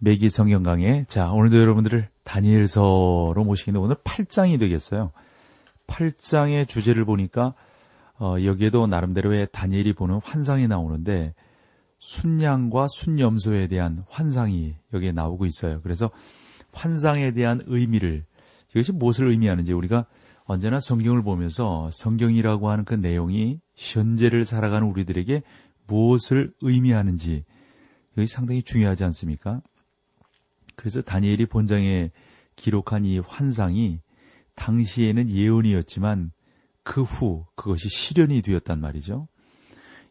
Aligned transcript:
매기 0.00 0.28
성경 0.28 0.62
강해 0.62 1.02
자 1.08 1.32
오늘도 1.32 1.58
여러분들을 1.58 2.08
다니엘서로 2.22 3.42
모시기는 3.44 3.80
오늘 3.80 3.96
8장이 3.96 4.58
되겠어요. 4.60 5.10
8장의 5.88 6.68
주제를 6.68 7.04
보니까 7.04 7.54
어, 8.20 8.36
여기에도 8.44 8.86
나름대로의 8.86 9.48
다니엘이 9.50 9.94
보는 9.94 10.20
환상이 10.22 10.68
나오는데 10.68 11.34
순양과 11.98 12.86
순염소에 12.88 13.66
대한 13.66 14.04
환상이 14.08 14.76
여기에 14.92 15.12
나오고 15.12 15.46
있어요. 15.46 15.80
그래서 15.82 16.10
환상에 16.72 17.32
대한 17.32 17.62
의미를 17.66 18.24
이것이 18.70 18.92
무엇을 18.92 19.28
의미하는지 19.30 19.72
우리가 19.72 20.06
언제나 20.44 20.78
성경을 20.78 21.22
보면서 21.22 21.90
성경이라고 21.92 22.70
하는 22.70 22.84
그 22.84 22.94
내용이 22.94 23.60
현재를 23.74 24.44
살아가는 24.44 24.86
우리들에게 24.86 25.42
무엇을 25.88 26.52
의미하는지 26.60 27.44
이것이 28.12 28.32
상당히 28.32 28.62
중요하지 28.62 29.04
않습니까? 29.04 29.60
그래서 30.78 31.02
다니엘이 31.02 31.46
본장에 31.46 32.12
기록한 32.54 33.04
이 33.04 33.18
환상이 33.18 33.98
당시에는 34.54 35.28
예언이었지만 35.28 36.30
그 36.84 37.02
후 37.02 37.46
그것이 37.56 37.88
실현이 37.88 38.42
되었단 38.42 38.80
말이죠. 38.80 39.26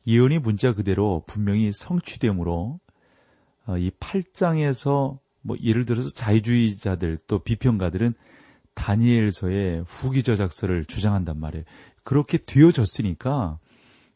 예언이 0.06 0.40
문자 0.40 0.74
그대로 0.74 1.24
분명히 1.26 1.72
성취되므로 1.72 2.82
어, 3.66 3.78
이 3.78 3.92
8장에서 3.92 5.20
뭐 5.42 5.58
예를 5.64 5.86
들어서 5.86 6.10
자유주의자들 6.10 7.20
또 7.28 7.40
비평가들은 7.40 8.14
다니엘서의 8.74 9.86
후기 9.88 10.22
저작서를 10.22 10.84
주장한단 10.84 11.40
말이에요. 11.40 11.64
그렇게 12.04 12.38
되어졌으니까 12.38 13.58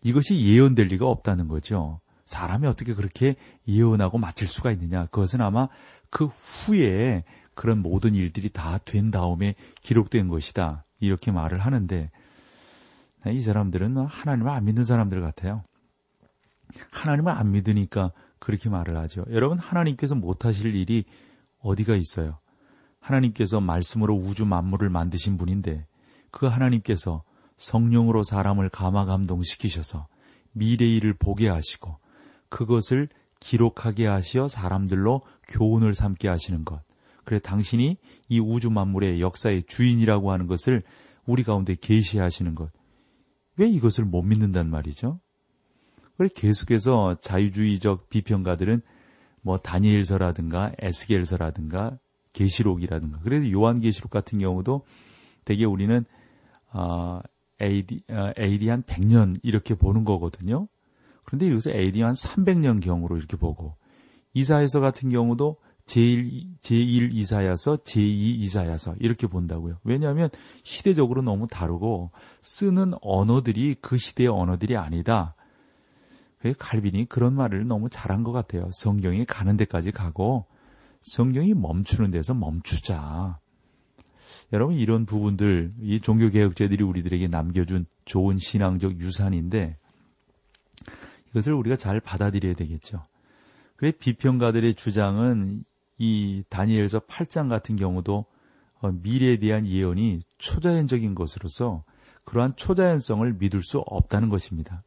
이것이 0.03 0.45
예언될 0.45 0.88
리가 0.88 1.07
없다는 1.07 1.47
거죠. 1.47 2.02
사람이 2.25 2.67
어떻게 2.67 2.94
그렇게 2.94 3.35
예언하고 3.67 4.17
맞출 4.17 4.47
수가 4.47 4.72
있느냐. 4.72 5.05
그것은 5.07 5.41
아마 5.41 5.67
그 6.11 6.25
후에 6.25 7.23
그런 7.55 7.79
모든 7.79 8.13
일들이 8.13 8.49
다 8.49 8.77
된 8.85 9.09
다음에 9.09 9.55
기록된 9.81 10.27
것이다. 10.27 10.85
이렇게 10.99 11.31
말을 11.31 11.59
하는데 11.59 12.11
이 13.27 13.41
사람들은 13.41 13.97
하나님을 13.97 14.51
안 14.51 14.65
믿는 14.65 14.83
사람들 14.83 15.21
같아요. 15.21 15.63
하나님을 16.91 17.31
안 17.31 17.51
믿으니까 17.51 18.11
그렇게 18.39 18.69
말을 18.69 18.97
하죠. 18.97 19.25
여러분 19.31 19.57
하나님께서 19.57 20.15
못하실 20.15 20.75
일이 20.75 21.05
어디가 21.59 21.95
있어요? 21.95 22.39
하나님께서 22.99 23.59
말씀으로 23.59 24.15
우주 24.15 24.45
만물을 24.45 24.89
만드신 24.89 25.37
분인데 25.37 25.85
그 26.31 26.45
하나님께서 26.45 27.23
성령으로 27.57 28.23
사람을 28.23 28.69
감화 28.69 29.05
감동시키셔서 29.05 30.07
미래의 30.53 30.95
일을 30.97 31.13
보게 31.13 31.47
하시고 31.49 31.97
그것을 32.49 33.09
기록하게 33.42 34.08
하시어 34.08 34.47
사람들로 34.47 35.22
교훈을 35.50 35.94
삼게 35.94 36.30
하시는 36.30 36.64
것. 36.64 36.81
그래 37.25 37.39
당신이 37.39 37.97
이 38.30 38.39
우주 38.39 38.70
만물의 38.70 39.20
역사의 39.20 39.64
주인이라고 39.64 40.31
하는 40.31 40.47
것을 40.47 40.84
우리 41.25 41.44
가운데 41.44 41.75
계시하시는 41.75 42.56
것. 42.56 42.72
왜 43.57 43.68
이것을 43.68 44.06
못 44.06 44.22
믿는단 44.22 44.69
말이죠? 44.69 45.19
그래 46.18 46.30
계속해서 46.34 47.16
자유주의적 47.22 48.09
비평가들은 48.09 48.81
뭐 49.41 49.57
다니엘서라든가 49.57 50.72
에스겔서라든가 50.80 51.97
계시록이라든가 52.34 53.19
그래서 53.24 53.51
요한계시록 53.51 54.09
같은 54.09 54.40
경우도 54.40 54.85
대개 55.44 55.66
우리는 55.66 56.06
어, 56.74 57.19
AD, 57.62 58.03
어, 58.09 58.31
AD 58.40 58.69
한 58.69 58.84
100년 58.84 59.40
이렇게 59.44 59.75
보는 59.75 60.06
거거든요. 60.06 60.68
그런데 61.31 61.50
여기서 61.50 61.72
AD 61.72 62.02
한 62.02 62.12
300년 62.12 62.81
경으로 62.84 63.16
이렇게 63.16 63.38
보고 63.38 63.78
이사야서 64.34 64.81
같은 64.81 65.09
경우도 65.09 65.56
제1, 65.86 66.59
제1 66.62 67.14
이사야서, 67.14 67.78
제2 67.78 68.40
이사야서 68.42 68.96
이렇게 69.00 69.28
본다고요. 69.28 69.80
왜냐하면 69.86 70.30
시대적으로 70.64 71.22
너무 71.22 71.47
다르고 71.47 72.12
쓰는 72.42 72.94
언어들이 73.02 73.75
그 73.81 73.97
시대의 73.97 74.28
언어들이 74.28 74.75
아니다. 74.75 75.36
갈빈이 76.58 77.06
그런 77.06 77.34
말을 77.34 77.66
너무 77.66 77.90
잘한 77.90 78.24
것 78.24 78.34
같아요. 78.34 78.69
성경이 78.72 79.25
가는 79.25 79.56
데까지 79.56 79.92
가고 79.92 80.48
성경이 81.02 81.53
멈추는 81.53 82.12
데서 82.12 82.34
멈추자. 82.34 83.40
여러분 84.52 84.75
이런 84.75 85.06
부분들 85.06 85.72
이 85.80 86.02
종교개혁자들이 86.02 86.84
우리들에게 86.84 87.28
남겨준 87.28 87.86
좋은 88.03 88.38
신앙적 88.38 89.00
유산인데 89.00 89.78
이것을 91.31 91.53
우리가 91.53 91.75
잘 91.75 92.00
받아들여야 92.00 92.53
되겠죠. 92.53 93.03
그래 93.75 93.92
비평가들의 93.92 94.75
주장은 94.75 95.64
이 95.97 96.44
다니엘서 96.50 97.02
8장 97.02 97.50
같은 97.50 97.75
경우도 97.75 98.25
어, 98.81 98.92
미래에 98.92 99.38
대한 99.38 99.68
예언이 99.68 100.22
초자연적인 100.38 101.16
것으로서 101.16 101.84
그러한 102.24 102.56
초자연성을 102.56 103.34
믿을 103.34 103.62
수 103.62 103.80
없다는 103.80 104.30
것입니다. 104.30 104.84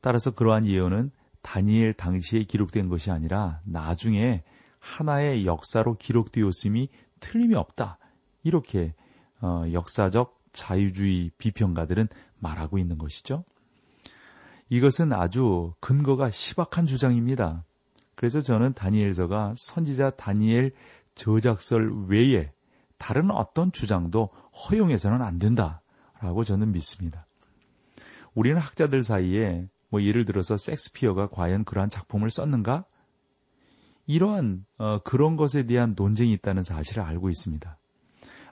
따라서 0.00 0.30
그러한 0.30 0.66
예언은 0.66 1.10
다니엘 1.42 1.94
당시에 1.94 2.44
기록된 2.44 2.88
것이 2.88 3.10
아니라 3.10 3.60
나중에 3.64 4.42
하나의 4.78 5.46
역사로 5.46 5.96
기록되었음이 5.96 6.88
틀림이 7.20 7.54
없다. 7.54 7.98
이렇게 8.42 8.94
어, 9.40 9.64
역사적 9.72 10.38
자유주의 10.52 11.30
비평가들은 11.38 12.08
말하고 12.38 12.78
있는 12.78 12.98
것이죠. 12.98 13.44
이것은 14.70 15.12
아주 15.12 15.74
근거가 15.80 16.30
희박한 16.30 16.86
주장입니다. 16.86 17.64
그래서 18.14 18.40
저는 18.40 18.72
다니엘서가 18.74 19.54
선지자 19.56 20.10
다니엘 20.10 20.72
저작설 21.14 22.06
외에 22.08 22.52
다른 22.98 23.30
어떤 23.30 23.72
주장도 23.72 24.30
허용해서는 24.52 25.22
안 25.22 25.38
된다라고 25.38 26.44
저는 26.44 26.72
믿습니다. 26.72 27.26
우리는 28.34 28.58
학자들 28.58 29.02
사이에 29.02 29.68
뭐 29.88 30.02
예를 30.02 30.24
들어서 30.24 30.56
섹스피어가 30.56 31.28
과연 31.30 31.64
그러한 31.64 31.90
작품을 31.90 32.30
썼는가? 32.30 32.84
이러한 34.06 34.64
어, 34.78 35.00
그런 35.02 35.36
것에 35.36 35.66
대한 35.66 35.94
논쟁이 35.96 36.32
있다는 36.34 36.62
사실을 36.62 37.02
알고 37.02 37.28
있습니다. 37.28 37.76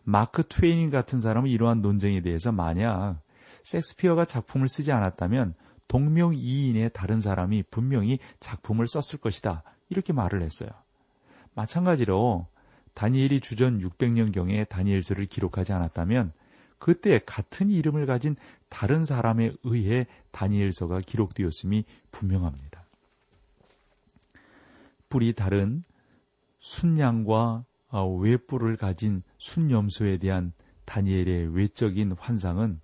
마크 0.02 0.42
트웨이닝 0.48 0.90
같은 0.90 1.20
사람은 1.20 1.48
이러한 1.50 1.80
논쟁에 1.80 2.22
대해서 2.22 2.50
만약 2.50 3.20
섹스피어가 3.64 4.24
작품을 4.24 4.68
쓰지 4.68 4.90
않았다면 4.90 5.54
동명이인의 5.88 6.90
다른 6.92 7.20
사람이 7.20 7.64
분명히 7.70 8.18
작품을 8.40 8.86
썼을 8.86 9.20
것이다. 9.20 9.62
이렇게 9.88 10.12
말을 10.12 10.42
했어요. 10.42 10.70
마찬가지로 11.54 12.46
다니엘이 12.94 13.40
주전 13.40 13.80
600년경에 13.80 14.68
다니엘서를 14.68 15.26
기록하지 15.26 15.72
않았다면 15.72 16.32
그때 16.78 17.20
같은 17.24 17.70
이름을 17.70 18.06
가진 18.06 18.36
다른 18.68 19.04
사람에 19.04 19.52
의해 19.64 20.06
다니엘서가 20.30 21.00
기록되었음이 21.00 21.84
분명합니다. 22.12 22.84
뿔이 25.08 25.32
다른 25.34 25.82
순양과 26.60 27.64
어, 27.90 28.16
외뿔을 28.16 28.76
가진 28.76 29.22
순염소에 29.38 30.18
대한 30.18 30.52
다니엘의 30.84 31.54
외적인 31.54 32.12
환상은 32.18 32.80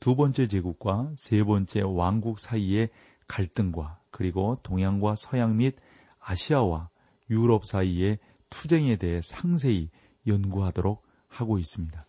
두 0.00 0.14
번째 0.14 0.46
제국과 0.46 1.12
세 1.16 1.42
번째 1.42 1.82
왕국 1.82 2.38
사이의 2.38 2.90
갈등과 3.26 3.98
그리고 4.10 4.58
동양과 4.62 5.14
서양 5.16 5.56
및 5.56 5.76
아시아와 6.20 6.88
유럽 7.30 7.66
사이의 7.66 8.18
투쟁에 8.50 8.96
대해 8.96 9.20
상세히 9.22 9.90
연구하도록 10.26 11.02
하고 11.28 11.58
있습니다. 11.58 12.06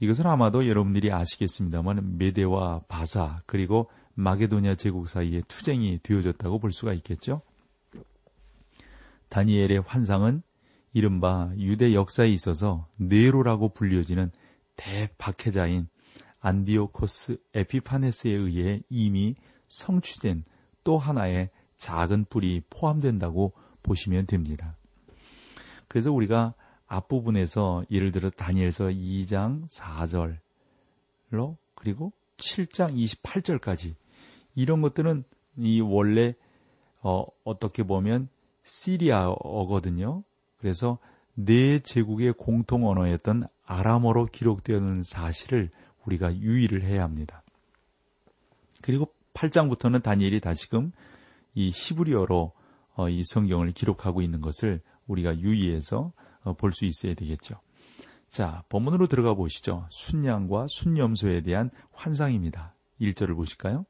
이것은 0.00 0.26
아마도 0.26 0.68
여러분들이 0.68 1.12
아시겠습니다만 1.12 2.18
메데와 2.18 2.82
바사 2.88 3.42
그리고 3.46 3.90
마게도냐 4.14 4.74
제국 4.74 5.08
사이의 5.08 5.42
투쟁이 5.48 5.98
되어졌다고 6.02 6.58
볼 6.58 6.72
수가 6.72 6.92
있겠죠. 6.94 7.42
다니엘의 9.28 9.82
환상은 9.86 10.42
이른바 10.92 11.52
유대 11.58 11.94
역사에 11.94 12.28
있어서 12.28 12.88
네로라고 12.98 13.70
불려지는 13.70 14.30
대박해자인 14.76 15.88
안디오코스 16.40 17.38
에피파네스에 17.54 18.30
의해 18.30 18.80
이미 18.88 19.34
성취된 19.68 20.44
또 20.84 20.98
하나의 20.98 21.50
작은 21.76 22.26
뿔이 22.28 22.62
포함된다고 22.70 23.52
보시면 23.82 24.26
됩니다. 24.26 24.76
그래서 25.88 26.12
우리가 26.12 26.54
앞부분에서 26.86 27.84
예를 27.90 28.12
들어 28.12 28.30
다니엘서 28.30 28.86
2장 28.86 29.68
4절로 29.68 31.56
그리고 31.74 32.12
7장 32.38 32.94
28절까지 32.96 33.94
이런 34.54 34.80
것들은 34.80 35.24
이 35.58 35.80
원래 35.80 36.34
어, 37.00 37.24
어떻게 37.44 37.82
보면 37.82 38.28
시리아어거든요. 38.62 40.22
그래서 40.58 40.98
네 41.34 41.78
제국의 41.78 42.32
공통 42.32 42.88
언어였던 42.88 43.44
아람어로 43.64 44.26
기록되는 44.26 45.02
사실을 45.04 45.70
우리가 46.08 46.34
유의를 46.36 46.82
해야 46.82 47.02
합니다. 47.02 47.42
그리고 48.82 49.12
8장부터는 49.34 50.02
다니엘이 50.02 50.40
다시금 50.40 50.92
이 51.54 51.70
히브리어로 51.74 52.52
어, 52.94 53.08
이 53.08 53.22
성경을 53.24 53.72
기록하고 53.72 54.22
있는 54.22 54.40
것을 54.40 54.80
우리가 55.06 55.38
유의해서 55.38 56.12
어, 56.42 56.54
볼수 56.54 56.84
있어야 56.84 57.14
되겠죠. 57.14 57.54
자, 58.28 58.62
본문으로 58.68 59.06
들어가 59.06 59.34
보시죠. 59.34 59.86
순양과 59.90 60.66
순염소에 60.68 61.42
대한 61.42 61.70
환상입니다. 61.92 62.74
1절을 63.00 63.34
보실까요? 63.36 63.86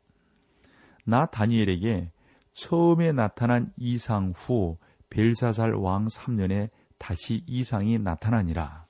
나 1.04 1.26
다니엘에게 1.26 2.12
처음에 2.52 3.12
나타난 3.12 3.72
이상 3.76 4.32
후 4.34 4.76
벨사살 5.10 5.74
왕 5.74 6.06
3년에 6.06 6.70
다시 6.98 7.42
이상이 7.46 7.98
나타나니라. 7.98 8.87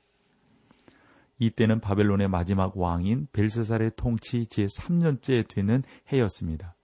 이때는 1.39 1.81
바벨론의 1.81 2.29
마지막 2.29 2.77
왕인 2.77 3.29
벨사살의 3.33 3.93
통치 3.97 4.41
제3년째 4.41 5.47
되는 5.49 5.83
해였습니다. 6.13 6.75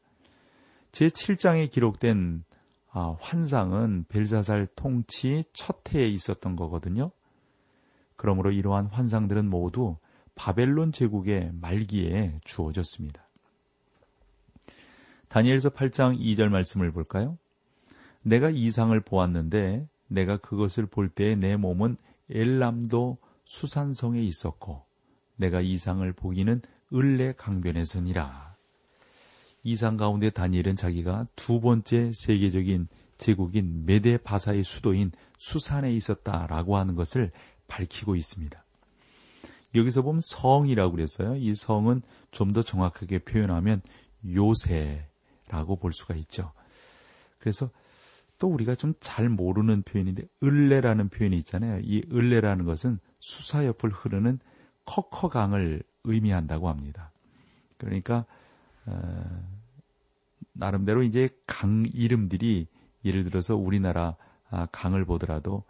제7장에 0.93 1.71
기록된 1.71 2.45
아, 2.93 3.17
환상은 3.21 4.05
벨사살 4.09 4.69
통치 4.77 5.43
첫 5.53 5.93
해에 5.93 6.07
있었던 6.07 6.55
거거든요. 6.55 7.11
그러므로 8.17 8.53
이러한 8.53 8.87
환상들은 8.87 9.51
모두 9.51 9.97
바벨론 10.37 10.93
제국의 10.93 11.51
말기에 11.61 12.39
주어졌습니다. 12.45 13.29
다니엘서 15.29 15.71
8장 15.71 16.21
2절 16.21 16.49
말씀을 16.49 16.93
볼까요? 16.93 17.37
내가 18.23 18.51
이상을 18.51 18.99
보았는데 19.01 19.89
내가 20.07 20.37
그것을 20.37 20.87
볼 20.87 21.09
때 21.09 21.35
내 21.35 21.57
몸은 21.57 21.97
엘람도 22.31 23.19
수산성에 23.45 24.21
있었고 24.21 24.85
내가 25.37 25.61
이상을 25.61 26.11
보기는 26.13 26.63
을레 26.93 27.33
강변에서니라. 27.33 28.55
이상 29.63 29.97
가운데 29.97 30.31
다니엘은 30.31 30.77
자기가 30.77 31.27
두 31.37 31.61
번째 31.61 32.13
세계적인 32.15 32.89
제국인 33.17 33.87
메데 33.87 34.19
바사의 34.19 34.63
수도인 34.63 35.13
수산에 35.39 35.93
있었다라고 35.93 36.77
하는 36.77 36.95
것을 36.95 37.33
밝히고 37.69 38.15
있습니다. 38.17 38.63
여기서 39.75 40.03
보면 40.03 40.21
성이라고 40.23 40.93
그랬어요. 40.93 41.37
이 41.37 41.55
성은 41.55 42.03
좀 42.31 42.53
더 42.53 42.63
정확하게 42.63 43.21
표현하면 43.21 43.83
요새라고 44.27 45.77
볼 45.81 45.93
수가 45.93 46.15
있죠. 46.15 46.53
그래서 47.39 47.71
또 48.39 48.49
우리가 48.49 48.75
좀 48.75 48.95
잘 49.01 49.29
모르는 49.29 49.83
표현인데 49.83 50.25
을레라는 50.43 51.09
표현이 51.09 51.37
있잖아요. 51.39 51.81
이 51.83 52.03
을레라는 52.13 52.65
것은 52.65 52.99
수사 53.25 53.65
옆을 53.65 53.89
흐르는 53.89 54.39
커커강을 54.85 55.83
의미한다고 56.05 56.69
합니다. 56.69 57.11
그러니까 57.79 58.27
어, 58.85 59.43
나름대로 60.53 61.03
이제 61.03 61.31
강 61.47 61.87
이름들이 61.91 62.67
예를 63.03 63.25
들어서 63.25 63.57
우리나라 63.57 64.17
아, 64.51 64.67
강을 64.71 65.07
보더라도 65.07 65.65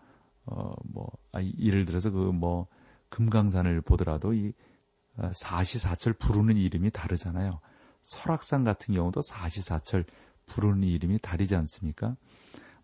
어뭐 0.47 1.07
아, 1.31 1.41
예를 1.61 1.85
들어서 1.85 2.11
그 2.11 2.33
뭐 2.33 2.67
금강산을 3.09 3.83
보더라도 3.83 4.35
이 4.35 4.53
아, 5.17 5.31
사시사철 5.33 6.15
부르는 6.15 6.57
이름이 6.57 6.91
다르잖아요. 6.91 7.61
설악산 8.03 8.65
같은 8.65 8.97
경우도 8.97 9.21
사시사철 9.23 10.05
부르는 10.47 10.83
이름이 10.83 11.21
다르지 11.23 11.55
않습니까? 11.55 12.17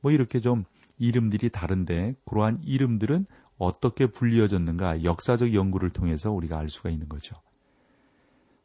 뭐 0.01 0.13
이렇게 0.13 0.39
좀 0.39 0.65
이름들이 0.99 1.51
다른데 1.51 2.15
그러한 2.25 2.63
이름들은 2.63 3.27
어떻게 3.61 4.07
불리어졌는가 4.07 5.05
역사적 5.05 5.55
연구를 5.55 5.91
통해서 5.91 6.33
우리가 6.33 6.59
알 6.59 6.69
수가 6.69 6.91
있는 6.91 7.09
거죠. 7.09 7.37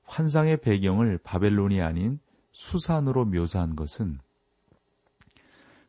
환상의 0.05 0.61
배경을 0.61 1.19
바벨론이 1.19 1.81
아닌 1.81 2.19
수산으로 2.53 3.25
묘사한 3.25 3.75
것은 3.75 4.19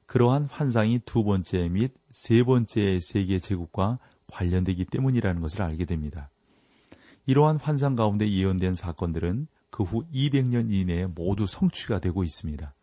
그러한 0.06 0.46
환상이 0.46 1.00
두 1.04 1.24
번째 1.24 1.68
및 1.68 1.94
세 2.10 2.42
번째 2.42 2.98
세계 3.00 3.38
제국과 3.38 3.98
관련되기 4.26 4.84
때문이라는 4.86 5.40
것을 5.40 5.62
알게 5.62 5.84
됩니다. 5.84 6.30
이러한 7.26 7.58
환상 7.58 7.94
가운데 7.94 8.28
예언된 8.28 8.74
사건들은 8.74 9.46
그 9.70 9.84
후 9.84 10.04
200년 10.10 10.72
이내에 10.72 11.06
모두 11.06 11.46
성취가 11.46 12.00
되고 12.00 12.24
있습니다. 12.24 12.74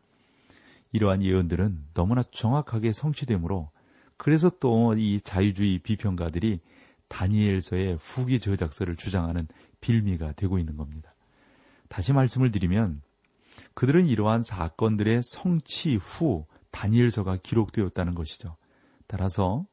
이러한 0.92 1.24
예언들은 1.24 1.88
너무나 1.96 2.22
정확하게 2.22 2.92
성취되므로 2.92 3.72
그래서 4.24 4.50
또 4.50 4.94
이 4.96 5.20
자유주의 5.20 5.80
비평가들이 5.80 6.62
다니엘서의 7.10 7.98
후기 8.00 8.40
저작서를 8.40 8.96
주장하는 8.96 9.50
빌미가 9.82 10.32
되고 10.32 10.58
있는 10.58 10.78
겁니다. 10.78 11.14
다시 11.90 12.14
말씀을 12.14 12.50
드리면 12.50 13.02
그들은 13.74 14.08
이러한 14.08 14.42
사건들의 14.42 15.20
성취 15.24 15.98
후 15.98 16.46
다니엘서가 16.72 17.40
기록되었다는 17.44 18.16
것이죠. 18.16 18.56
따라서 19.08 19.66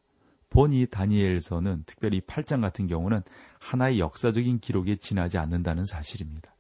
본이 0.51 0.85
다니엘서는 0.91 1.85
특별히 1.87 2.21
8장 2.21 2.61
같은 2.61 2.89
경우는 2.89 3.23
하나의 3.61 4.01
역사적인 4.01 4.59
기록에 4.59 4.97
지나지 4.97 5.39
않는다는 5.39 5.85
사실입니다. 5.85 6.57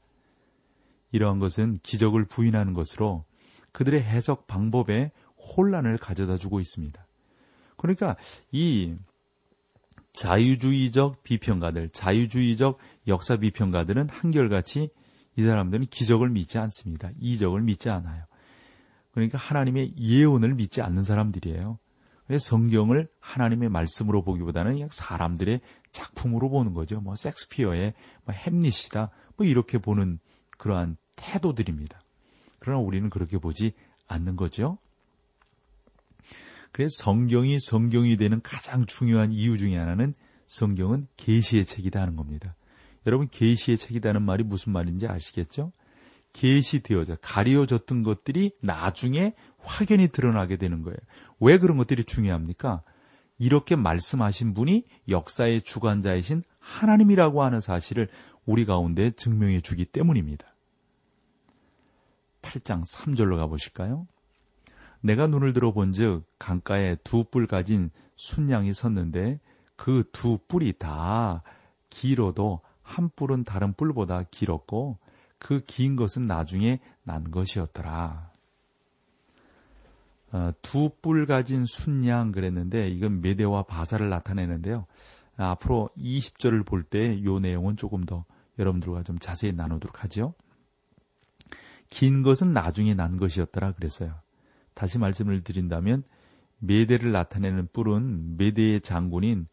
이러한 1.11 1.41
것은 1.41 1.81
기적을 1.83 2.27
부인하는 2.27 2.73
것으로 2.73 3.25
그들의 3.73 4.01
해석 4.01 4.47
방법에 4.47 5.11
혼란을 5.37 5.99
가져다 5.99 6.37
주고 6.37 6.61
있습니다. 6.61 7.05
그러니까 7.81 8.17
이 8.53 8.95
자유주의적 10.13 11.23
비평가들, 11.23 11.89
자유주의적 11.91 12.79
역사 13.07 13.37
비평가들은 13.37 14.11
한결같이 14.11 14.91
이 15.37 15.43
사람들은 15.43 15.87
기적을 15.87 16.29
믿지 16.29 16.59
않습니다. 16.59 17.11
이적을 17.19 17.63
믿지 17.63 17.89
않아요. 17.89 18.25
그러니까 19.13 19.39
하나님의 19.39 19.95
예언을 19.97 20.55
믿지 20.55 20.83
않는 20.83 21.05
사람들이에요. 21.05 21.79
성경을 22.39 23.09
하나님의 23.19 23.71
말씀으로 23.71 24.23
보기보다는 24.23 24.75
그냥 24.75 24.89
사람들의 24.93 25.61
작품으로 25.91 26.51
보는 26.51 26.75
거죠. 26.75 27.01
뭐 27.01 27.17
섹스피어의 27.17 27.95
뭐 28.25 28.35
햄릿이다. 28.35 29.11
뭐 29.37 29.47
이렇게 29.47 29.79
보는 29.79 30.19
그러한 30.59 30.97
태도들입니다. 31.17 31.99
그러나 32.59 32.81
우리는 32.81 33.09
그렇게 33.09 33.39
보지 33.39 33.73
않는 34.07 34.37
거죠. 34.37 34.77
그래서 36.73 36.91
성경이 37.03 37.59
성경이 37.61 38.17
되는 38.17 38.41
가장 38.43 38.87
중요한 38.87 39.33
이유 39.33 39.59
중에 39.59 39.77
하나는 39.77 40.15
성경은 40.47 41.07
계시의 41.17 41.65
책이다 41.65 42.01
하는 42.01 42.17
겁니다. 42.17 42.55
여러분 43.07 43.29
계시의 43.29 43.79
책이라는 43.79 44.23
말이 44.23 44.45
무슨 44.45 44.73
말인지 44.73 45.07
아시겠죠? 45.07 45.73
계시되어져 46.33 47.17
가려졌던 47.17 48.03
것들이 48.03 48.53
나중에 48.61 49.35
확연히 49.59 50.09
드러나게 50.09 50.57
되는 50.57 50.83
거예요. 50.83 50.97
왜 51.41 51.59
그런 51.59 51.77
것들이 51.77 52.05
중요합니까? 52.05 52.83
이렇게 53.39 53.75
말씀하신 53.75 54.55
분이 54.55 54.85
역사의 55.09 55.63
주관자이신 55.63 56.43
하나님이라고 56.59 57.43
하는 57.43 57.61
사실을 57.61 58.09
우리 58.45 58.65
가운데 58.65 59.11
증명해 59.11 59.63
주기 59.63 59.85
때문입니다. 59.85 60.47
8장 62.43 62.83
3절로 62.87 63.37
가보실까요? 63.37 64.07
내가 65.03 65.27
눈을 65.27 65.53
들어 65.53 65.73
본 65.73 65.93
즉 65.93 66.25
강가에 66.39 66.97
두 67.05 67.25
뿔 67.25 67.47
가진 67.47 67.91
순양이 68.17 68.73
섰는데 68.73 69.41
그 69.77 70.03
두 70.13 70.39
뿔이 70.49 70.75
다 70.79 71.43
길어도 71.89 72.61
한 72.83 73.09
뿔은 73.17 73.45
다른 73.45 73.73
뿔보다 73.75 74.25
길었고 74.31 74.99
그 75.39 75.65
긴 75.67 75.97
것은 75.97 76.23
나중에 76.23 76.81
난 77.03 77.31
것이었더라. 77.31 78.31
어, 80.33 80.53
두뿔 80.63 81.27
가진 81.27 81.65
순양 81.65 82.31
그랬는데 82.33 82.89
이건 82.89 83.21
메대와 83.21 83.65
바사를 83.65 84.07
나타내는데요. 84.09 84.87
앞으로 85.37 85.91
20절을 85.97 86.67
볼 86.67 86.85
때 86.85 87.15
이 87.15 87.41
내용은 87.41 87.77
조금 87.77 88.05
더 88.05 88.25
여러분들과 88.59 89.03
좀 89.03 89.19
자세히 89.19 89.53
나누도록 89.53 90.05
하죠. 90.05 90.35
긴 91.89 92.23
것은 92.23 92.53
나중에 92.53 92.95
난 92.95 93.17
것이었더라 93.17 93.73
그랬어요. 93.73 94.15
다시 94.81 94.97
말씀을 94.97 95.45
드린다면 95.45 96.05
메대를 96.61 97.13
나타내는 97.13 97.69
뿔은 97.75 98.39
메대의 98.39 98.81
장군인 98.81 99.47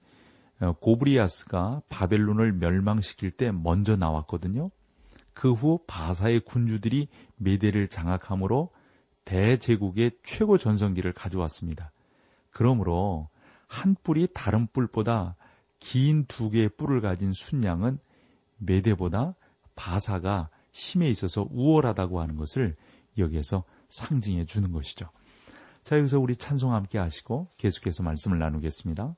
어, 0.61 0.71
고브리아스가 0.79 1.81
바벨론을 1.89 2.53
멸망시킬 2.53 3.31
때 3.31 3.51
먼저 3.51 3.97
나왔거든요. 3.97 4.71
그 5.33 5.51
후 5.51 5.81
바사의 5.85 6.39
군주들이 6.39 7.09
메대를 7.35 7.89
장악함으로 7.89 8.71
대제국의 9.25 10.11
최고 10.23 10.57
전성기를 10.57 11.11
가져왔습니다. 11.11 11.91
그러므로 12.49 13.27
한 13.67 13.97
뿔이 14.01 14.29
다른 14.33 14.67
뿔보다 14.67 15.35
긴 15.79 16.25
두 16.29 16.49
개의 16.49 16.69
뿔을 16.69 17.01
가진 17.01 17.33
순양은 17.33 17.99
메대보다 18.59 19.35
바사가 19.75 20.49
심에 20.71 21.09
있어서 21.09 21.45
우월하다고 21.51 22.21
하는 22.21 22.37
것을 22.37 22.77
여기에서 23.17 23.65
상징해 23.89 24.45
주는 24.45 24.71
것이죠. 24.71 25.09
자, 25.87 25.97
여기서 25.97 26.19
우리 26.19 26.35
찬송 26.35 26.73
함께 26.73 26.97
하시고 26.97 27.47
계속해서 27.55 28.03
말씀을 28.03 28.39
나누겠습니다. 28.39 29.15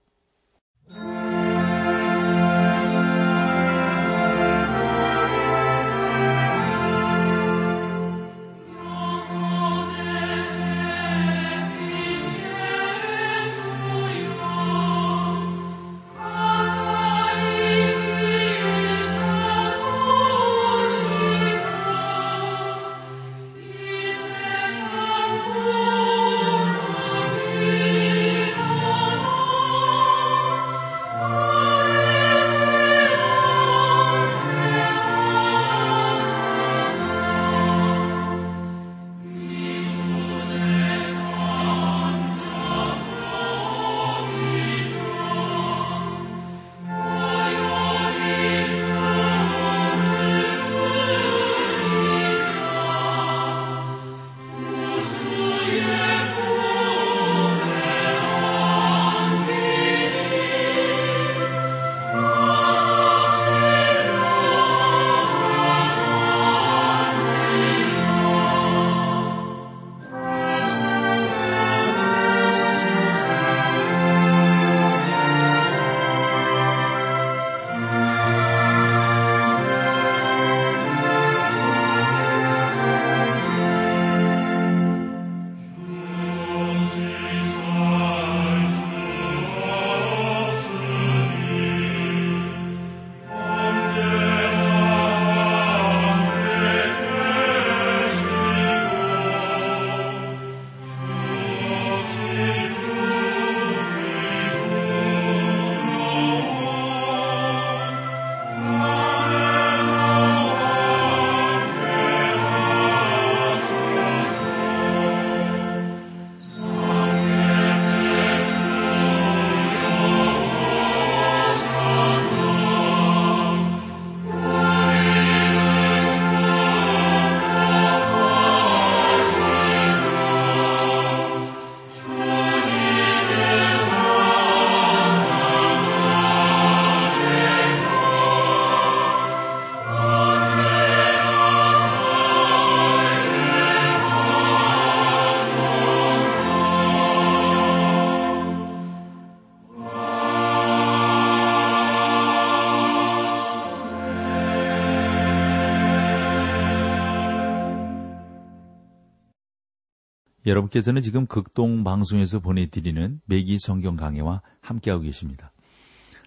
여러분께서는 160.49 161.03
지금 161.03 161.27
극동 161.27 161.83
방송에서 161.83 162.39
보내드리는 162.39 163.21
매기 163.25 163.59
성경 163.59 163.95
강해와 163.95 164.41
함께하고 164.61 165.03
계십니다. 165.03 165.51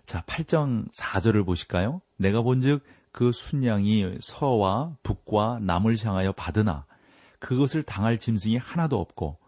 자, 0.07 0.23
8장 0.23 0.89
4절을 0.97 1.45
보실까요? 1.45 2.01
내가 2.17 2.43
본즉 2.43 2.85
그 3.11 3.33
순양이 3.33 4.17
서와 4.21 4.97
북과 5.03 5.59
남을 5.63 5.97
향하여 6.03 6.33
받으나 6.33 6.87
그것을 7.41 7.83
당할 7.83 8.19
짐승이 8.19 8.57
하나도 8.57 8.99
없고 8.99 9.39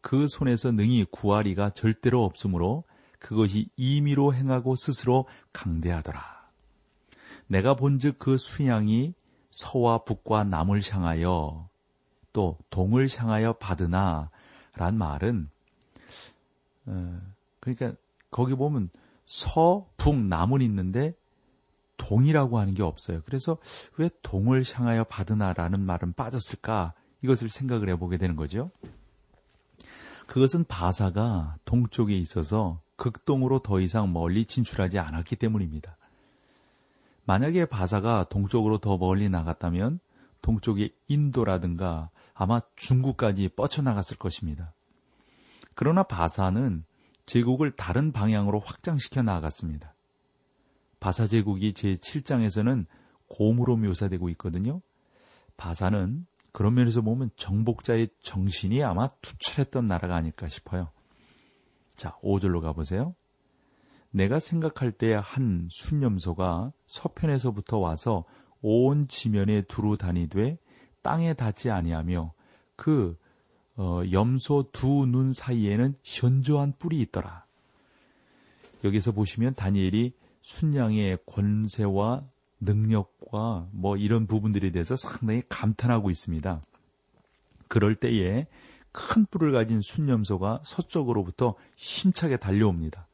그 0.00 0.26
손에서 0.28 0.70
능히 0.70 1.04
구하리가 1.10 1.70
절대로 1.70 2.24
없으므로 2.24 2.84
그것이 3.18 3.68
임의로 3.76 4.32
행하고 4.32 4.76
스스로 4.76 5.26
강대하더라. 5.52 6.20
내가 7.48 7.74
본즉 7.74 8.18
그 8.20 8.36
순양이 8.38 9.12
서와 9.50 10.04
북과 10.04 10.44
남을 10.44 10.80
향하여 10.88 11.69
또 12.32 12.56
동을 12.70 13.08
향하여 13.14 13.54
받으나 13.54 14.30
란 14.74 14.96
말은 14.96 15.50
어, 16.86 17.20
그러니까 17.60 17.92
거기 18.30 18.54
보면 18.54 18.90
서, 19.26 19.86
북, 19.96 20.16
남은 20.16 20.60
있는데 20.62 21.14
동이라고 21.96 22.58
하는 22.58 22.74
게 22.74 22.82
없어요. 22.82 23.20
그래서 23.24 23.58
왜 23.96 24.08
동을 24.22 24.64
향하여 24.72 25.04
받으나라는 25.04 25.80
말은 25.80 26.14
빠졌을까? 26.14 26.94
이것을 27.22 27.48
생각을 27.48 27.90
해보게 27.90 28.16
되는 28.16 28.36
거죠. 28.36 28.70
그것은 30.26 30.64
바사가 30.64 31.56
동쪽에 31.64 32.16
있어서 32.16 32.80
극동으로 32.96 33.60
더 33.60 33.80
이상 33.80 34.12
멀리 34.12 34.44
진출하지 34.44 34.98
않았기 34.98 35.36
때문입니다. 35.36 35.96
만약에 37.24 37.66
바사가 37.66 38.24
동쪽으로 38.24 38.78
더 38.78 38.96
멀리 38.96 39.28
나갔다면 39.28 40.00
동쪽의 40.42 40.92
인도라든가 41.08 42.10
아마 42.40 42.62
중국까지 42.74 43.50
뻗쳐나갔을 43.50 44.16
것입니다. 44.16 44.72
그러나 45.74 46.02
바사는 46.02 46.86
제국을 47.26 47.70
다른 47.72 48.12
방향으로 48.12 48.60
확장시켜 48.60 49.20
나아갔습니다. 49.20 49.94
바사 51.00 51.26
제국이 51.26 51.74
제7장에서는 51.74 52.86
곰으로 53.28 53.76
묘사되고 53.76 54.30
있거든요. 54.30 54.80
바사는 55.58 56.24
그런 56.52 56.72
면에서 56.72 57.02
보면 57.02 57.28
정복자의 57.36 58.08
정신이 58.22 58.82
아마 58.84 59.06
투철했던 59.20 59.86
나라가 59.86 60.16
아닐까 60.16 60.48
싶어요. 60.48 60.90
자, 61.94 62.16
5절로 62.22 62.62
가보세요. 62.62 63.14
내가 64.12 64.38
생각할 64.38 64.92
때한 64.92 65.68
순념소가 65.70 66.72
서편에서부터 66.86 67.76
와서 67.76 68.24
온 68.62 69.08
지면에 69.08 69.60
두루 69.60 69.98
다니되 69.98 70.56
땅에 71.02 71.34
닿지 71.34 71.70
아니하며 71.70 72.32
그 72.76 73.16
어, 73.76 74.02
염소 74.12 74.70
두 74.72 75.06
눈 75.06 75.32
사이에는 75.32 75.94
현저한 76.02 76.74
뿔이 76.78 77.00
있더라. 77.02 77.44
여기서 78.84 79.12
보시면 79.12 79.54
다니엘이 79.54 80.12
순양의 80.42 81.18
권세와 81.26 82.24
능력과 82.60 83.68
뭐 83.72 83.96
이런 83.96 84.26
부분들에 84.26 84.70
대해서 84.70 84.96
상당히 84.96 85.42
감탄하고 85.48 86.10
있습니다. 86.10 86.62
그럴 87.68 87.94
때에 87.94 88.46
큰 88.92 89.24
뿔을 89.26 89.52
가진 89.52 89.80
순염소가 89.80 90.60
서쪽으로부터 90.64 91.54
힘차게 91.76 92.36
달려옵니다. 92.38 93.06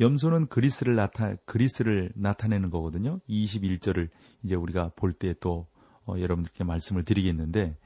염소는 0.00 0.46
그리스를 0.46 0.94
나타 0.94 1.34
그리스를 1.44 2.10
나타내는 2.14 2.70
거거든요. 2.70 3.20
21절을 3.28 4.08
이제 4.44 4.54
우리가 4.54 4.92
볼 4.96 5.12
때 5.12 5.34
또 5.40 5.66
어, 6.08 6.18
여러분들께 6.18 6.64
말씀을 6.64 7.02
드리겠는데 7.04 7.76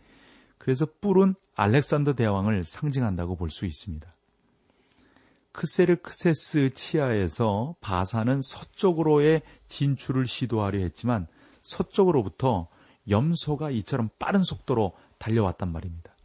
그래서 0.59 0.87
뿔은 1.01 1.35
알렉산더 1.57 2.15
대왕을 2.15 2.65
상징한다고 2.65 3.37
볼 3.37 3.51
수 3.51 3.67
있습니다. 3.67 4.13
크세르크세스 5.53 6.71
치하에서 6.71 7.75
바사는 7.81 8.41
서쪽으로의 8.43 9.43
진출을 9.69 10.27
시도하려 10.27 10.79
했지만 10.81 11.27
서쪽으로부터 11.61 12.69
염소가 13.11 13.71
이처럼 13.71 14.09
빠른 14.19 14.43
속도로 14.43 14.93
달려왔단 15.19 15.71
말입니다. 15.71 16.17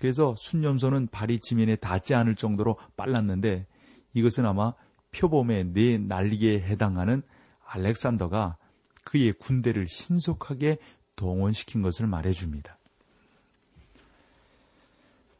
그래서 0.00 0.34
순염소는 0.36 1.08
발이 1.08 1.38
지면에 1.38 1.76
닿지 1.76 2.14
않을 2.14 2.34
정도로 2.34 2.76
빨랐는데 2.96 3.66
이것은 4.14 4.46
아마 4.46 4.74
표범의 5.12 5.72
네 5.74 5.98
날개에 5.98 6.60
해당하는 6.60 7.22
알렉산더가 7.64 8.56
그의 9.04 9.32
군대를 9.34 9.86
신속하게 9.86 10.78
동원시킨 11.22 11.82
것을 11.82 12.08
말해줍니다. 12.08 12.76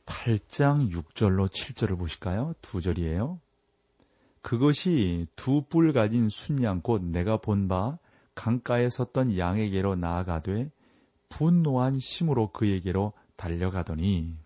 8장 0.06 0.92
6절로 0.92 1.48
7절을 1.48 1.98
보실까요? 1.98 2.54
두 2.62 2.80
절이에요. 2.80 3.40
그것이 4.42 5.26
두 5.34 5.62
뿔 5.68 5.92
가진 5.92 6.28
순양 6.28 6.82
곧 6.82 7.02
내가 7.02 7.36
본 7.36 7.66
바 7.66 7.98
강가에 8.36 8.88
섰던 8.88 9.36
양에게로 9.36 9.96
나아가되 9.96 10.70
분노한 11.28 11.98
심으로 11.98 12.52
그에게로 12.52 13.12
달려가더니 13.36 14.36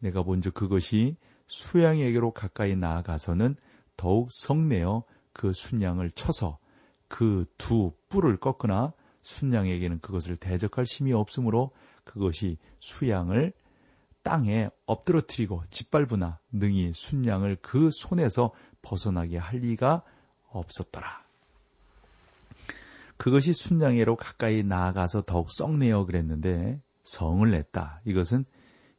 내가 0.00 0.22
본즉 0.22 0.54
그것이 0.54 1.16
수양에게로 1.48 2.30
가까이 2.32 2.74
나아가서는 2.76 3.56
더욱 3.96 4.28
성내어 4.32 5.04
그 5.34 5.52
순양을 5.52 6.12
쳐서 6.12 6.58
그 7.08 7.44
두 7.58 7.92
뿔을 8.08 8.38
꺾으나 8.38 8.94
순양에게는 9.22 10.00
그것을 10.00 10.36
대적할 10.36 10.84
힘이 10.84 11.12
없으므로 11.12 11.70
그것이 12.04 12.58
수양을 12.80 13.52
땅에 14.22 14.68
엎드러뜨리고 14.86 15.62
짓밟으나 15.70 16.38
능히 16.52 16.92
순양을 16.94 17.58
그 17.60 17.88
손에서 17.90 18.52
벗어나게 18.82 19.38
할 19.38 19.60
리가 19.60 20.02
없었더라. 20.48 21.22
그것이 23.16 23.52
순양에로 23.52 24.16
가까이 24.16 24.62
나아가서 24.62 25.22
더욱 25.22 25.48
썩내어 25.50 26.06
그랬는데 26.06 26.80
성을 27.04 27.48
냈다. 27.48 28.00
이것은 28.04 28.44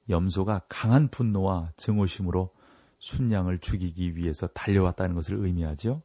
염소가 0.09 0.63
강한 0.69 1.09
분노와 1.09 1.71
증오심으로 1.77 2.49
순양을 2.99 3.59
죽이기 3.59 4.15
위해서 4.15 4.47
달려왔다는 4.47 5.15
것을 5.15 5.37
의미하죠. 5.45 6.01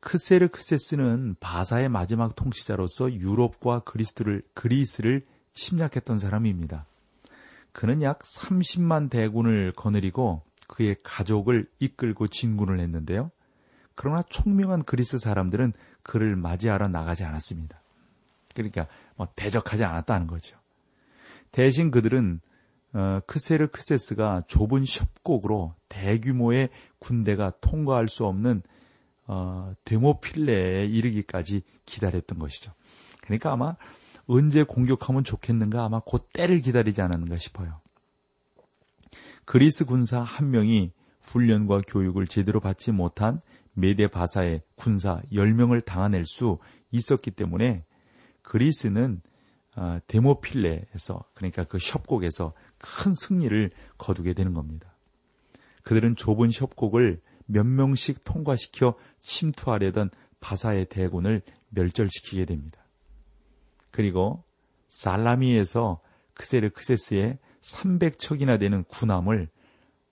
크세르크세스는 0.00 1.36
바사의 1.40 1.88
마지막 1.88 2.34
통치자로서 2.36 3.12
유럽과 3.12 3.80
그리스를 3.80 4.42
그리스를 4.54 5.24
침략했던 5.52 6.18
사람입니다. 6.18 6.86
그는 7.72 8.02
약 8.02 8.20
30만 8.20 9.10
대군을 9.10 9.72
거느리고 9.72 10.42
그의 10.68 10.96
가족을 11.02 11.68
이끌고 11.78 12.28
진군을 12.28 12.80
했는데요. 12.80 13.30
그러나 13.94 14.22
총명한 14.28 14.84
그리스 14.84 15.18
사람들은 15.18 15.72
그를 16.02 16.36
맞이하러 16.36 16.88
나가지 16.88 17.24
않았습니다. 17.24 17.80
그러니까 18.54 18.86
뭐 19.16 19.26
대적하지 19.34 19.84
않았다는 19.84 20.26
거죠. 20.28 20.56
대신 21.50 21.90
그들은 21.90 22.40
어, 22.94 23.20
크세르크세스가 23.26 24.44
좁은 24.46 24.84
협곡으로 24.86 25.74
대규모의 25.88 26.70
군대가 26.98 27.52
통과할 27.60 28.08
수 28.08 28.24
없는 28.24 28.62
어, 29.28 29.74
데모필레에 29.84 30.86
이르기까지 30.86 31.62
기다렸던 31.84 32.38
것이죠. 32.38 32.72
그러니까 33.20 33.52
아마 33.52 33.76
언제 34.26 34.62
공격하면 34.62 35.22
좋겠는가 35.22 35.84
아마 35.84 36.00
곧 36.04 36.30
때를 36.32 36.60
기다리지 36.60 37.00
않았는가 37.02 37.36
싶어요. 37.36 37.80
그리스 39.44 39.84
군사 39.84 40.20
한 40.20 40.50
명이 40.50 40.92
훈련과 41.20 41.82
교육을 41.86 42.26
제대로 42.26 42.60
받지 42.60 42.90
못한 42.90 43.40
메데 43.74 44.08
바사의 44.08 44.62
군사 44.76 45.20
10명을 45.32 45.84
당아낼 45.84 46.24
수 46.24 46.58
있었기 46.90 47.30
때문에 47.30 47.84
그리스는 48.42 49.20
어, 49.76 49.98
데모필레에서 50.06 51.24
그러니까 51.34 51.64
그 51.64 51.78
협곡에서 51.78 52.54
큰 52.78 53.12
승리를 53.14 53.70
거두게 53.98 54.32
되는 54.32 54.54
겁니다. 54.54 54.96
그들은 55.82 56.16
좁은 56.16 56.50
협곡을 56.52 57.20
몇 57.50 57.66
명씩 57.66 58.24
통과시켜 58.24 58.94
침투하려던 59.20 60.10
바사의 60.40 60.86
대군을 60.88 61.42
멸절시키게 61.70 62.44
됩니다. 62.44 62.84
그리고 63.90 64.44
살라미에서 64.88 66.00
크세르크세스의 66.34 67.38
300척이나 67.62 68.60
되는 68.60 68.84
군함을 68.84 69.48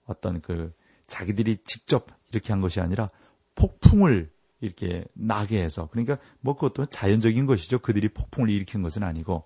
어떤 0.05 0.41
그 0.41 0.73
자기들이 1.07 1.57
직접 1.63 2.07
이렇게 2.31 2.51
한 2.51 2.59
것이 2.59 2.81
아니라 2.81 3.09
폭풍을 3.55 4.29
이렇게 4.59 5.05
나게 5.13 5.61
해서 5.61 5.87
그러니까 5.87 6.17
뭐 6.41 6.55
그것도 6.55 6.87
자연적인 6.87 7.45
것이죠. 7.45 7.79
그들이 7.79 8.09
폭풍을 8.09 8.49
일으킨 8.49 8.81
것은 8.81 9.03
아니고 9.03 9.45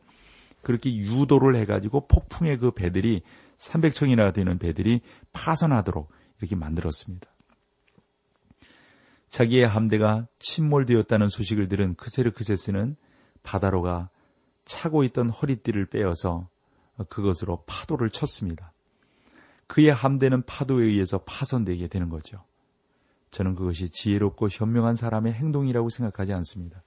그렇게 0.62 0.96
유도를 0.96 1.56
해가지고 1.56 2.08
폭풍의 2.08 2.58
그 2.58 2.72
배들이 2.72 3.22
300척이나 3.58 4.34
되는 4.34 4.58
배들이 4.58 5.02
파선하도록 5.34 6.10
이렇게 6.40 6.56
만들었습니다. 6.56 7.31
자기의 9.32 9.66
함대가 9.66 10.28
침몰되었다는 10.40 11.30
소식을 11.30 11.70
들은 11.70 11.96
크세르크세스는 11.96 12.98
바다로가 13.44 14.10
차고 14.66 15.04
있던 15.06 15.30
허리띠를 15.30 15.88
빼어서 15.88 16.50
그것으로 17.10 17.64
파도를 17.66 18.10
쳤습니다. 18.10 18.74
그의 19.68 19.90
함대는 19.90 20.44
파도에 20.44 20.86
의해서 20.86 21.20
파손되게 21.20 21.88
되는 21.88 22.10
거죠. 22.10 22.44
저는 23.32 23.56
그것이 23.56 23.90
지혜롭고 23.90 24.50
현명한 24.50 24.96
사람의 24.96 25.34
행동이라고 25.34 25.90
생각하지 25.90 26.34
않습니다. 26.34 26.84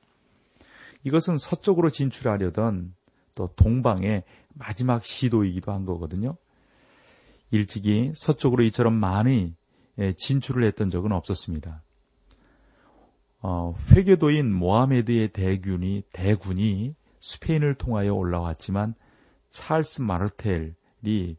이것은 1.03 1.39
서쪽으로 1.39 1.89
진출하려던 1.89 2.95
또 3.37 3.49
동방의 3.57 4.25
마지막 4.53 5.03
시도이기도 5.03 5.73
한 5.73 5.87
거거든요. 5.87 6.37
일찍이 7.51 8.13
서쪽으로 8.15 8.65
이처럼 8.65 8.93
많이 8.95 9.55
예, 9.99 10.13
진출을 10.13 10.65
했던 10.65 10.91
적은 10.91 11.13
없었습니다. 11.13 11.84
어, 13.47 13.75
회계도인 13.91 14.55
모하메드의 14.55 15.35
대군이 15.35 16.03
대군이 16.15 16.95
스페인을 17.21 17.75
통하여 17.75 18.15
올라왔지만 18.15 18.95
찰스 19.51 20.01
마르텔이 20.01 21.37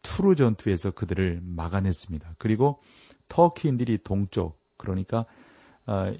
투르 0.00 0.34
전투에서 0.34 0.92
그들을 0.92 1.42
막아냈습니다. 1.42 2.36
그리고 2.38 2.80
터키인들이 3.28 3.98
동쪽 4.02 4.58
그러니까 4.78 5.26
어, 5.86 6.14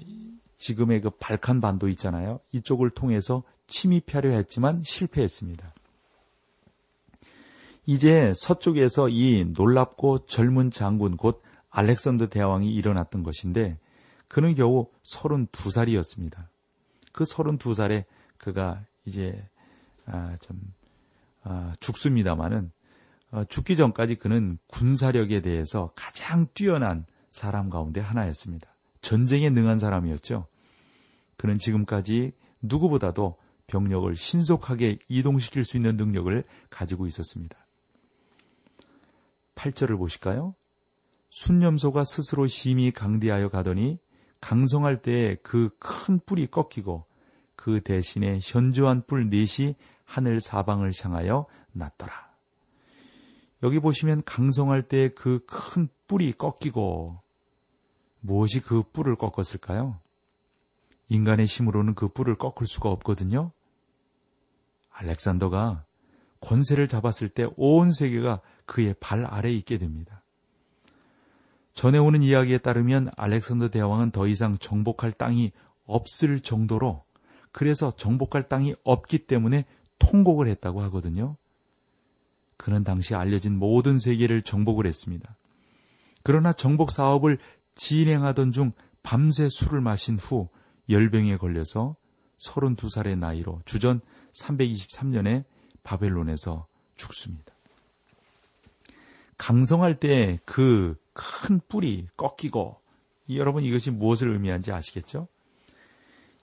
지금의 0.57 1.01
그 1.01 1.09
발칸 1.09 1.61
반도 1.61 1.89
있잖아요. 1.89 2.39
이쪽을 2.51 2.91
통해서 2.91 3.41
침입하려 3.65 4.29
했지만 4.29 4.83
실패했습니다. 4.83 5.73
이제 7.87 8.31
서쪽에서 8.35 9.09
이 9.09 9.45
놀랍고 9.45 10.25
젊은 10.25 10.69
장군 10.69 11.17
곧 11.17 11.41
알렉산더 11.71 12.27
대왕이 12.27 12.71
일어났던 12.71 13.23
것인데 13.23 13.79
그는 14.33 14.55
겨우 14.55 14.87
32살이었습니다. 15.03 16.47
그 17.11 17.23
32살에 17.23 18.05
그가 18.39 18.83
이제 19.05 19.47
아, 20.07 20.35
좀 20.37 20.59
아, 21.43 21.75
죽습니다마는 21.79 22.71
어, 23.29 23.43
죽기 23.45 23.75
전까지 23.75 24.15
그는 24.15 24.57
군사력에 24.65 25.43
대해서 25.43 25.91
가장 25.95 26.47
뛰어난 26.55 27.05
사람 27.29 27.69
가운데 27.69 28.01
하나였습니다. 28.01 28.73
전쟁에 29.01 29.51
능한 29.51 29.77
사람이었죠. 29.77 30.47
그는 31.37 31.59
지금까지 31.59 32.31
누구보다도 32.63 33.37
병력을 33.67 34.15
신속하게 34.15 34.97
이동시킬 35.09 35.63
수 35.63 35.77
있는 35.77 35.95
능력을 35.95 36.43
가지고 36.71 37.05
있었습니다. 37.05 37.55
8절을 39.53 39.99
보실까요? 39.99 40.55
순념소가 41.29 42.03
스스로 42.03 42.47
심히 42.47 42.89
강대하여 42.89 43.49
가더니 43.49 43.99
강성할 44.43 45.01
때에 45.01 45.35
그 45.35 45.69
큰 45.79 46.19
뿔이 46.19 46.47
꺾이고 46.47 47.05
그 47.55 47.81
대신에 47.81 48.39
현저한 48.41 49.05
뿔 49.07 49.29
넷이 49.29 49.75
하늘 50.03 50.41
사방을 50.41 50.91
향하여 51.01 51.45
났더라. 51.71 52.11
여기 53.63 53.79
보시면 53.79 54.23
강성할 54.25 54.89
때그큰 54.89 55.87
뿔이 56.07 56.33
꺾이고 56.33 57.21
무엇이 58.19 58.59
그 58.59 58.83
뿔을 58.91 59.15
꺾었을까요? 59.15 59.99
인간의 61.07 61.45
힘으로는 61.45 61.95
그 61.95 62.09
뿔을 62.09 62.35
꺾을 62.35 62.67
수가 62.67 62.89
없거든요. 62.89 63.51
알렉산더가 64.91 65.85
권세를 66.41 66.89
잡았을 66.89 67.29
때 67.29 67.47
온 67.55 67.91
세계가 67.91 68.41
그의 68.65 68.93
발 68.99 69.25
아래에 69.25 69.53
있게 69.53 69.77
됩니다. 69.77 70.22
전해오는 71.73 72.21
이야기에 72.21 72.59
따르면 72.59 73.11
알렉산더 73.17 73.69
대왕은 73.69 74.11
더 74.11 74.27
이상 74.27 74.57
정복할 74.57 75.11
땅이 75.11 75.51
없을 75.85 76.39
정도로 76.39 77.03
그래서 77.51 77.91
정복할 77.91 78.47
땅이 78.47 78.75
없기 78.83 79.19
때문에 79.19 79.65
통곡을 79.99 80.47
했다고 80.47 80.81
하거든요. 80.83 81.37
그는 82.57 82.83
당시 82.83 83.15
알려진 83.15 83.57
모든 83.57 83.99
세계를 83.99 84.41
정복을 84.41 84.85
했습니다. 84.87 85.35
그러나 86.23 86.53
정복 86.53 86.91
사업을 86.91 87.37
진행하던 87.75 88.51
중 88.51 88.71
밤새 89.01 89.49
술을 89.49 89.81
마신 89.81 90.17
후 90.17 90.49
열병에 90.89 91.37
걸려서 91.37 91.95
32살의 92.47 93.17
나이로 93.17 93.61
주전 93.65 94.01
323년에 94.41 95.43
바벨론에서 95.83 96.67
죽습니다. 96.95 97.52
강성할 99.43 99.99
때 99.99 100.39
그 100.45 100.95
큰 101.13 101.61
뿔이 101.67 102.07
꺾이고 102.17 102.79
여러분 103.31 103.63
이것이 103.63 103.91
무엇을 103.91 104.29
의미하는지 104.29 104.71
아시겠죠? 104.71 105.27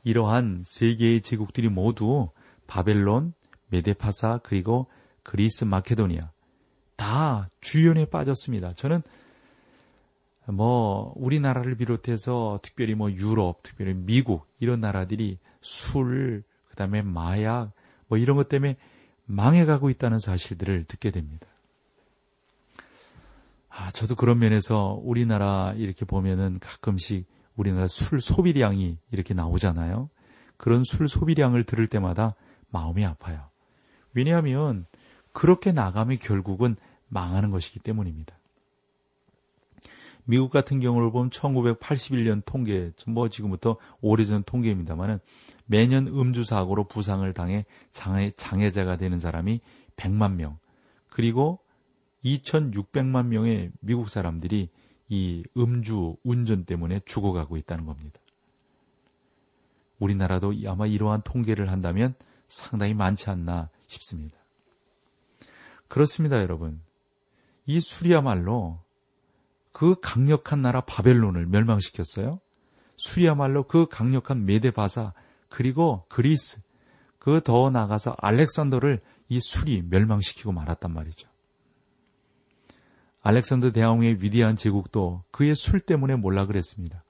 이러한 0.04 0.62
세 0.64 0.94
개의 0.94 1.20
제국들이 1.20 1.68
모두 1.68 2.30
바벨론, 2.66 3.34
메데파사 3.68 4.40
그리고 4.42 4.86
그리스 5.22 5.64
마케도니아 5.64 6.30
다 6.96 7.50
주연에 7.60 8.06
빠졌습니다. 8.06 8.72
저는 8.72 9.02
뭐 10.46 11.12
우리나라를 11.16 11.76
비롯해서 11.76 12.58
특별히 12.62 12.94
뭐 12.94 13.10
유럽, 13.12 13.62
특별히 13.62 13.94
미국 13.94 14.46
이런 14.58 14.80
나라들이 14.80 15.38
술, 15.60 16.42
그다음에 16.68 17.02
마약 17.02 17.72
뭐 18.08 18.18
이런 18.18 18.36
것 18.36 18.48
때문에 18.48 18.76
망해가고 19.26 19.90
있다는 19.90 20.18
사실들을 20.18 20.84
듣게 20.84 21.10
됩니다. 21.10 21.46
아, 23.80 23.90
저도 23.92 24.14
그런 24.14 24.38
면에서 24.38 25.00
우리나라 25.02 25.72
이렇게 25.74 26.04
보면은 26.04 26.58
가끔씩 26.60 27.26
우리나라 27.56 27.86
술 27.86 28.20
소비량이 28.20 28.98
이렇게 29.10 29.32
나오잖아요. 29.32 30.10
그런 30.58 30.84
술 30.84 31.08
소비량을 31.08 31.64
들을 31.64 31.86
때마다 31.86 32.34
마음이 32.68 33.06
아파요. 33.06 33.48
왜냐하면 34.12 34.84
그렇게 35.32 35.72
나가면 35.72 36.18
결국은 36.18 36.76
망하는 37.08 37.50
것이기 37.50 37.78
때문입니다. 37.80 38.38
미국 40.24 40.50
같은 40.50 40.78
경우를 40.78 41.10
보면 41.10 41.30
1981년 41.30 42.42
통계, 42.44 42.92
뭐 43.06 43.30
지금부터 43.30 43.78
오래전 44.02 44.42
통계입니다만은 44.44 45.20
매년 45.64 46.06
음주 46.06 46.44
사고로 46.44 46.84
부상을 46.84 47.32
당해 47.32 47.64
장애, 47.92 48.30
장애자가 48.30 48.96
되는 48.96 49.18
사람이 49.18 49.60
100만 49.96 50.34
명, 50.34 50.58
그리고 51.08 51.60
2,600만 52.24 53.26
명의 53.26 53.70
미국 53.80 54.08
사람들이 54.08 54.68
이 55.08 55.44
음주 55.56 56.16
운전 56.22 56.64
때문에 56.64 57.00
죽어가고 57.04 57.56
있다는 57.56 57.86
겁니다. 57.86 58.20
우리나라도 59.98 60.54
아마 60.66 60.86
이러한 60.86 61.22
통계를 61.22 61.70
한다면 61.70 62.14
상당히 62.48 62.94
많지 62.94 63.30
않나 63.30 63.68
싶습니다. 63.86 64.36
그렇습니다, 65.88 66.40
여러분. 66.40 66.80
이 67.66 67.80
술이야말로 67.80 68.80
그 69.72 69.96
강력한 70.00 70.62
나라 70.62 70.80
바벨론을 70.82 71.46
멸망시켰어요. 71.46 72.40
술이야말로 72.96 73.64
그 73.64 73.86
강력한 73.88 74.44
메데바사 74.46 75.12
그리고 75.48 76.04
그리스 76.08 76.60
그 77.18 77.40
더 77.40 77.70
나가서 77.70 78.16
알렉산더를 78.18 79.00
이 79.28 79.40
술이 79.40 79.82
멸망시키고 79.88 80.50
말았단 80.52 80.92
말이죠. 80.92 81.29
알렉산더 83.22 83.70
대왕의 83.72 84.18
위대한 84.22 84.56
제국도 84.56 85.24
그의 85.30 85.54
술 85.54 85.80
때문에 85.80 86.16
몰라 86.16 86.46
그랬습니다. 86.46 87.04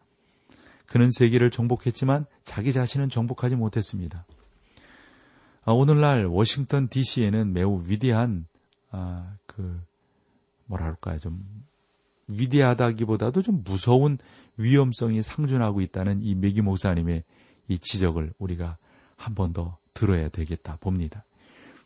그는 0.86 1.08
세계를 1.10 1.50
정복했지만 1.50 2.26
자기 2.44 2.72
자신은 2.72 3.10
정복하지 3.10 3.54
못했습니다. 3.56 4.26
아, 5.64 5.72
오늘날 5.72 6.24
워싱턴 6.26 6.88
DC에는 6.88 7.52
매우 7.52 7.82
위대한 7.86 8.46
아, 8.90 9.36
그 9.46 9.80
뭐랄까요 10.66 11.18
좀 11.20 11.44
위대하다기보다도 12.26 13.42
좀 13.42 13.62
무서운 13.64 14.18
위험성이 14.56 15.22
상존하고 15.22 15.80
있다는 15.80 16.22
이 16.22 16.34
메기 16.34 16.60
목사님의 16.60 17.24
이 17.68 17.78
지적을 17.78 18.32
우리가 18.38 18.76
한 19.16 19.34
번 19.34 19.52
더 19.52 19.76
들어야 19.94 20.28
되겠다 20.28 20.76
봅니다. 20.76 21.24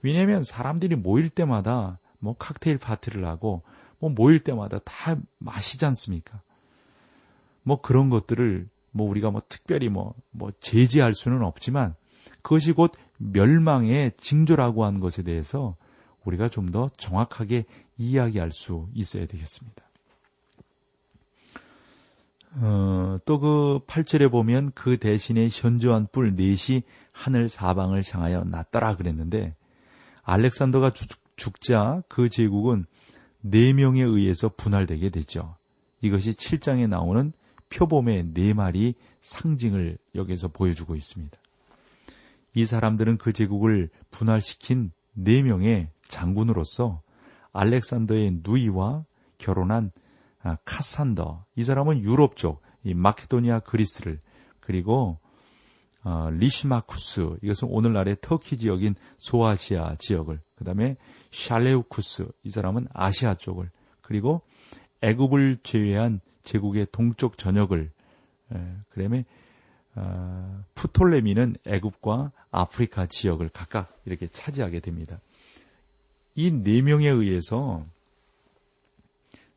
왜냐하면 0.02 0.44
사람들이 0.44 0.96
모일 0.96 1.28
때마다 1.30 1.98
뭐 2.20 2.34
칵테일 2.38 2.78
파티를 2.78 3.26
하고 3.26 3.62
뭐 4.04 4.10
모일 4.10 4.40
때마다 4.40 4.80
다 4.80 5.16
마시지 5.38 5.86
않습니까? 5.86 6.42
뭐 7.62 7.80
그런 7.80 8.10
것들을 8.10 8.68
뭐 8.90 9.08
우리가 9.08 9.30
뭐 9.30 9.40
특별히 9.48 9.88
뭐, 9.88 10.14
뭐 10.30 10.50
제지할 10.60 11.14
수는 11.14 11.42
없지만 11.42 11.94
그것이 12.42 12.72
곧 12.72 12.92
멸망의 13.16 14.12
징조라고 14.18 14.84
하는 14.84 15.00
것에 15.00 15.22
대해서 15.22 15.76
우리가 16.24 16.48
좀 16.48 16.70
더 16.70 16.90
정확하게 16.98 17.64
이야기할 17.96 18.50
수 18.50 18.88
있어야 18.92 19.26
되겠습니다. 19.26 19.82
어, 22.56 23.16
또그 23.24 23.80
8절에 23.86 24.30
보면 24.30 24.72
그 24.74 24.98
대신에 24.98 25.48
현저한 25.50 26.08
뿔 26.12 26.34
넷이 26.34 26.82
하늘 27.10 27.48
사방을 27.48 28.02
향하여 28.12 28.44
났더라 28.44 28.96
그랬는데 28.96 29.54
알렉산더가 30.22 30.90
죽, 30.90 31.08
죽자 31.36 32.02
그 32.08 32.28
제국은 32.28 32.84
네 33.46 33.74
명에 33.74 34.02
의해서 34.02 34.48
분할되게 34.48 35.10
되죠. 35.10 35.56
이것이 36.00 36.32
7장에 36.32 36.88
나오는 36.88 37.32
표범의 37.68 38.32
네 38.32 38.54
마리 38.54 38.94
상징을 39.20 39.98
여기서 40.14 40.48
보여주고 40.48 40.96
있습니다. 40.96 41.36
이 42.54 42.64
사람들은 42.64 43.18
그 43.18 43.34
제국을 43.34 43.90
분할시킨 44.10 44.92
네 45.12 45.42
명의 45.42 45.88
장군으로서 46.08 47.02
알렉산더의 47.52 48.40
누이와 48.42 49.04
결혼한 49.36 49.92
아, 50.42 50.56
카산더 50.64 51.44
이 51.56 51.62
사람은 51.62 52.02
유럽 52.02 52.36
쪽이 52.36 52.94
마케도니아 52.94 53.60
그리스를 53.60 54.20
그리고 54.60 55.18
어, 56.04 56.28
리시마쿠스 56.30 57.38
이것은 57.42 57.68
오늘날의 57.68 58.18
터키 58.20 58.58
지역인 58.58 58.94
소아시아 59.18 59.96
지역을 59.96 60.38
그다음에 60.56 60.96
셀레우쿠스 61.30 62.28
이 62.44 62.50
사람은 62.50 62.88
아시아 62.92 63.34
쪽을 63.34 63.70
그리고 64.02 64.42
애굽을 65.00 65.58
제외한 65.62 66.20
제국의 66.42 66.88
동쪽 66.92 67.38
전역을 67.38 67.90
에, 68.52 68.76
그다음에 68.90 69.24
어, 69.96 70.62
프톨레미는 70.74 71.56
애굽과 71.66 72.32
아프리카 72.50 73.06
지역을 73.06 73.48
각각 73.48 73.96
이렇게 74.04 74.26
차지하게 74.28 74.80
됩니다. 74.80 75.20
이 76.34 76.50
네 76.50 76.82
명에 76.82 77.08
의해서 77.08 77.86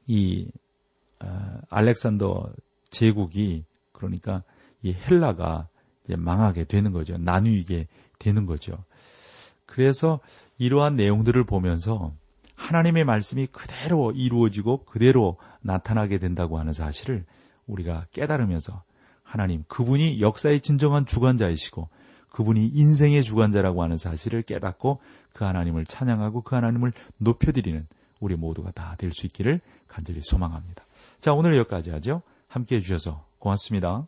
이 0.05 0.47
어, 1.19 1.59
알렉산더 1.69 2.53
제국이 2.89 3.65
그러니까 3.91 4.43
이 4.81 4.93
헬라가 4.93 5.67
망하게 6.15 6.63
되는 6.63 6.91
거죠. 6.91 7.17
나누게 7.17 7.87
되는 8.19 8.45
거죠. 8.45 8.83
그래서 9.65 10.19
이러한 10.57 10.95
내용들을 10.95 11.43
보면서 11.43 12.13
하나님의 12.55 13.03
말씀이 13.03 13.47
그대로 13.47 14.11
이루어지고 14.11 14.85
그대로 14.85 15.37
나타나게 15.61 16.17
된다고 16.17 16.57
하는 16.57 16.73
사실을 16.73 17.25
우리가 17.67 18.05
깨달으면서 18.11 18.83
하나님, 19.23 19.63
그분이 19.67 20.21
역사의 20.21 20.61
진정한 20.61 21.05
주관자이시고 21.05 21.89
그분이 22.29 22.67
인생의 22.67 23.23
주관자라고 23.23 23.83
하는 23.83 23.97
사실을 23.97 24.41
깨닫고 24.41 25.01
그 25.33 25.43
하나님을 25.43 25.85
찬양하고 25.85 26.41
그 26.41 26.55
하나님을 26.55 26.93
높여드리는 27.17 27.87
우리 28.19 28.35
모두가 28.35 28.71
다 28.71 28.95
될 28.95 29.11
수 29.11 29.25
있기를 29.27 29.61
간절히 29.87 30.21
소망합니다. 30.21 30.85
자, 31.19 31.33
오늘 31.33 31.55
여기까지 31.57 31.91
하죠. 31.91 32.21
함께 32.47 32.77
해주셔서 32.77 33.25
고맙습니다. 33.39 34.07